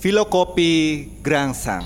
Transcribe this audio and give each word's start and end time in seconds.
Filokopi 0.00 1.04
Grangsang. 1.20 1.84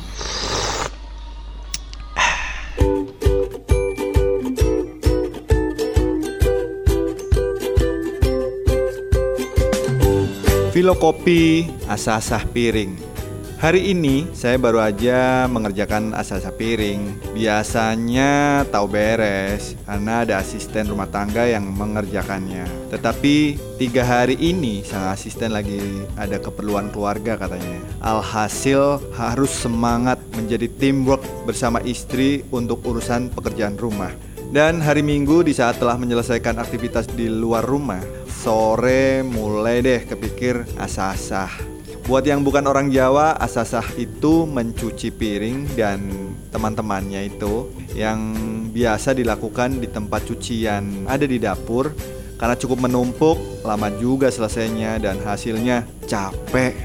Filokopi 10.70 11.66
asasah 11.90 12.46
piring. 12.54 13.13
Hari 13.54 13.94
ini 13.94 14.26
saya 14.34 14.58
baru 14.58 14.82
aja 14.82 15.46
mengerjakan 15.46 16.10
asasah 16.10 16.50
piring. 16.58 17.32
Biasanya 17.38 18.62
tahu 18.66 18.90
beres 18.90 19.78
karena 19.86 20.26
ada 20.26 20.42
asisten 20.42 20.90
rumah 20.90 21.06
tangga 21.06 21.46
yang 21.46 21.70
mengerjakannya. 21.70 22.66
Tetapi 22.90 23.34
tiga 23.78 24.02
hari 24.02 24.34
ini 24.42 24.82
sang 24.82 25.06
asisten 25.08 25.54
lagi 25.54 26.02
ada 26.18 26.42
keperluan 26.42 26.90
keluarga 26.90 27.38
katanya. 27.38 27.78
Alhasil 28.02 28.98
harus 29.14 29.54
semangat 29.54 30.18
menjadi 30.34 30.66
teamwork 30.66 31.22
bersama 31.46 31.78
istri 31.86 32.42
untuk 32.50 32.82
urusan 32.82 33.30
pekerjaan 33.30 33.78
rumah. 33.78 34.10
Dan 34.54 34.78
hari 34.78 35.02
Minggu 35.02 35.42
di 35.42 35.50
saat 35.50 35.82
telah 35.82 35.98
menyelesaikan 35.98 36.62
aktivitas 36.62 37.10
di 37.10 37.26
luar 37.26 37.66
rumah, 37.66 37.98
sore 38.30 39.26
mulai 39.26 39.82
deh 39.82 40.06
kepikir 40.06 40.62
asasah. 40.78 41.73
Buat 42.04 42.28
yang 42.28 42.44
bukan 42.44 42.68
orang 42.68 42.92
Jawa, 42.92 43.32
asasah 43.40 43.96
itu 43.96 44.44
mencuci 44.44 45.08
piring 45.08 45.72
dan 45.72 46.04
teman-temannya 46.52 47.32
itu 47.32 47.72
yang 47.96 48.36
biasa 48.68 49.16
dilakukan 49.16 49.80
di 49.80 49.88
tempat 49.88 50.28
cucian 50.28 51.08
ada 51.08 51.24
di 51.24 51.40
dapur 51.40 51.96
karena 52.36 52.60
cukup 52.60 52.84
menumpuk, 52.84 53.64
lama 53.64 53.88
juga 53.96 54.28
selesainya 54.28 55.00
dan 55.00 55.16
hasilnya 55.24 55.88
capek. 56.04 56.76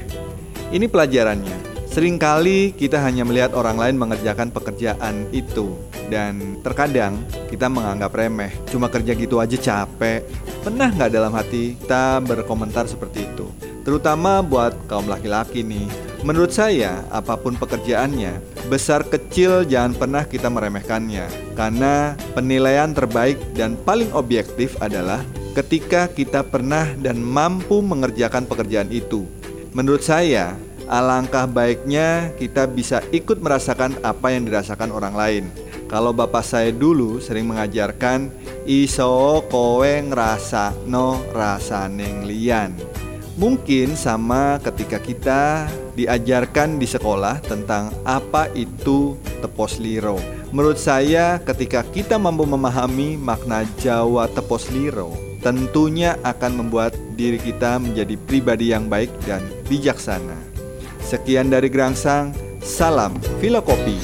Ini 0.72 0.88
pelajarannya. 0.88 1.84
Seringkali 1.92 2.72
kita 2.72 3.04
hanya 3.04 3.28
melihat 3.28 3.52
orang 3.52 3.76
lain 3.76 4.00
mengerjakan 4.00 4.48
pekerjaan 4.48 5.28
itu 5.36 5.76
dan 6.08 6.62
terkadang 6.64 7.20
kita 7.52 7.68
menganggap 7.68 8.16
remeh. 8.16 8.56
Cuma 8.72 8.88
kerja 8.88 9.12
gitu 9.12 9.36
aja 9.36 9.58
capek. 9.60 10.24
Pernah 10.64 10.96
nggak 10.96 11.12
dalam 11.12 11.36
hati 11.36 11.76
kita 11.76 12.24
berkomentar 12.24 12.88
seperti 12.88 13.28
itu? 13.28 13.69
Terutama 13.80 14.44
buat 14.44 14.76
kaum 14.86 15.08
laki-laki 15.08 15.64
nih. 15.64 15.88
Menurut 16.20 16.52
saya, 16.52 17.00
apa 17.08 17.32
pun 17.40 17.56
pekerjaannya, 17.56 18.44
besar 18.68 19.08
kecil 19.08 19.64
jangan 19.64 19.96
pernah 19.96 20.22
kita 20.28 20.52
meremehkannya. 20.52 21.56
Karena 21.56 22.12
penilaian 22.36 22.92
terbaik 22.92 23.40
dan 23.56 23.72
paling 23.80 24.12
objektif 24.12 24.76
adalah 24.84 25.24
ketika 25.56 26.12
kita 26.12 26.44
pernah 26.44 26.92
dan 27.00 27.24
mampu 27.24 27.80
mengerjakan 27.80 28.44
pekerjaan 28.44 28.92
itu. 28.92 29.24
Menurut 29.72 30.04
saya, 30.04 30.60
alangkah 30.90 31.48
baiknya 31.48 32.34
kita 32.36 32.68
bisa 32.68 33.00
ikut 33.14 33.40
merasakan 33.40 33.96
apa 34.04 34.34
yang 34.34 34.44
dirasakan 34.44 34.92
orang 34.92 35.14
lain. 35.16 35.44
Kalau 35.90 36.14
bapak 36.14 36.46
saya 36.46 36.70
dulu 36.70 37.18
sering 37.18 37.50
mengajarkan 37.50 38.30
iso 38.62 39.42
kowe 39.50 39.90
ngerasa 39.90 40.86
no 40.86 41.18
rasa 41.34 41.90
neng 41.90 42.28
lian. 42.28 42.76
Mungkin 43.38 43.94
sama 43.94 44.58
ketika 44.58 44.98
kita 44.98 45.70
diajarkan 45.94 46.80
di 46.80 46.86
sekolah 46.88 47.38
tentang 47.44 47.94
apa 48.02 48.50
itu 48.56 49.14
tepos 49.44 49.78
liro. 49.78 50.18
Menurut 50.50 50.82
saya 50.82 51.38
ketika 51.38 51.86
kita 51.86 52.18
mampu 52.18 52.42
memahami 52.42 53.14
makna 53.14 53.62
Jawa 53.78 54.26
tepos 54.26 54.66
liro, 54.74 55.14
tentunya 55.40 56.18
akan 56.26 56.66
membuat 56.66 56.96
diri 57.14 57.38
kita 57.38 57.78
menjadi 57.78 58.18
pribadi 58.26 58.74
yang 58.74 58.90
baik 58.90 59.10
dan 59.24 59.46
bijaksana. 59.70 60.36
Sekian 61.00 61.50
dari 61.50 61.70
Grangsang, 61.70 62.34
salam 62.62 63.18
Filokopi. 63.38 63.98